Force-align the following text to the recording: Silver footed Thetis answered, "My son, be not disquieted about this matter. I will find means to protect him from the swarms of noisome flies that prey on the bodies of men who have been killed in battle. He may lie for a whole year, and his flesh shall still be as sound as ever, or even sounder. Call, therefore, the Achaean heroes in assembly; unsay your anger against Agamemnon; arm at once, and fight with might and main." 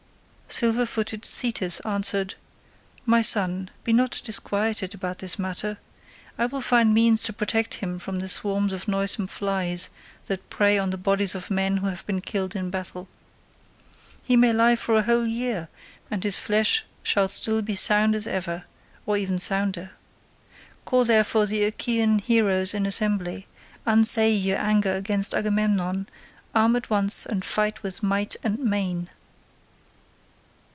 Silver 0.53 0.85
footed 0.85 1.23
Thetis 1.23 1.79
answered, 1.85 2.35
"My 3.05 3.21
son, 3.21 3.69
be 3.85 3.93
not 3.93 4.21
disquieted 4.25 4.93
about 4.93 5.19
this 5.19 5.39
matter. 5.39 5.77
I 6.37 6.45
will 6.47 6.59
find 6.59 6.93
means 6.93 7.23
to 7.23 7.31
protect 7.33 7.75
him 7.75 7.97
from 7.97 8.19
the 8.19 8.27
swarms 8.27 8.73
of 8.73 8.85
noisome 8.85 9.27
flies 9.27 9.89
that 10.25 10.49
prey 10.49 10.77
on 10.77 10.89
the 10.89 10.97
bodies 10.97 11.35
of 11.35 11.51
men 11.51 11.77
who 11.77 11.87
have 11.87 12.05
been 12.05 12.19
killed 12.19 12.53
in 12.53 12.69
battle. 12.69 13.07
He 14.25 14.35
may 14.35 14.51
lie 14.51 14.75
for 14.75 14.97
a 14.97 15.03
whole 15.03 15.25
year, 15.25 15.69
and 16.11 16.21
his 16.21 16.35
flesh 16.37 16.83
shall 17.01 17.29
still 17.29 17.61
be 17.61 17.71
as 17.73 17.79
sound 17.79 18.13
as 18.13 18.27
ever, 18.27 18.65
or 19.05 19.15
even 19.15 19.39
sounder. 19.39 19.91
Call, 20.83 21.05
therefore, 21.05 21.45
the 21.45 21.63
Achaean 21.63 22.19
heroes 22.19 22.73
in 22.73 22.85
assembly; 22.85 23.47
unsay 23.85 24.29
your 24.33 24.57
anger 24.59 24.93
against 24.95 25.33
Agamemnon; 25.33 26.09
arm 26.53 26.75
at 26.75 26.89
once, 26.89 27.25
and 27.25 27.45
fight 27.45 27.81
with 27.83 28.03
might 28.03 28.35
and 28.43 28.59
main." 28.59 29.07